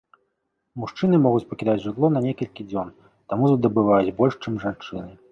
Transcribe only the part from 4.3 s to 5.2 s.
чым жанчыны.